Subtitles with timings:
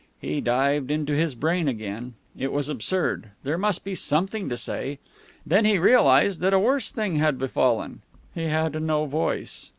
[0.19, 2.15] He dived into his brain again.
[2.35, 3.29] It was absurd!
[3.43, 4.93] There must be something to say.
[4.97, 4.97] And
[5.45, 8.01] then he realized that a worse thing had befallen.
[8.33, 9.69] He had no voice.